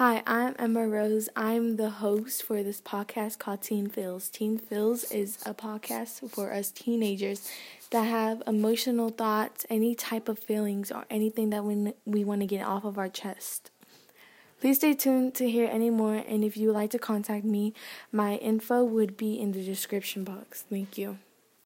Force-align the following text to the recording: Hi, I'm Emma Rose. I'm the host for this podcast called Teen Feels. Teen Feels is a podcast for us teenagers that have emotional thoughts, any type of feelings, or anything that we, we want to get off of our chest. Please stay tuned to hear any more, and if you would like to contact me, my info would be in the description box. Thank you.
Hi, 0.00 0.22
I'm 0.26 0.54
Emma 0.58 0.88
Rose. 0.88 1.28
I'm 1.36 1.76
the 1.76 1.90
host 1.90 2.42
for 2.42 2.62
this 2.62 2.80
podcast 2.80 3.38
called 3.38 3.60
Teen 3.60 3.86
Feels. 3.86 4.30
Teen 4.30 4.56
Feels 4.56 5.04
is 5.12 5.36
a 5.44 5.52
podcast 5.52 6.26
for 6.30 6.54
us 6.54 6.70
teenagers 6.70 7.46
that 7.90 8.04
have 8.04 8.42
emotional 8.46 9.10
thoughts, 9.10 9.66
any 9.68 9.94
type 9.94 10.30
of 10.30 10.38
feelings, 10.38 10.90
or 10.90 11.04
anything 11.10 11.50
that 11.50 11.66
we, 11.66 11.92
we 12.06 12.24
want 12.24 12.40
to 12.40 12.46
get 12.46 12.66
off 12.66 12.86
of 12.86 12.96
our 12.96 13.10
chest. 13.10 13.70
Please 14.58 14.78
stay 14.78 14.94
tuned 14.94 15.34
to 15.34 15.50
hear 15.50 15.68
any 15.70 15.90
more, 15.90 16.14
and 16.14 16.44
if 16.44 16.56
you 16.56 16.68
would 16.68 16.76
like 16.76 16.92
to 16.92 16.98
contact 16.98 17.44
me, 17.44 17.74
my 18.10 18.36
info 18.36 18.82
would 18.82 19.18
be 19.18 19.38
in 19.38 19.52
the 19.52 19.62
description 19.62 20.24
box. 20.24 20.64
Thank 20.70 20.96
you. 20.96 21.18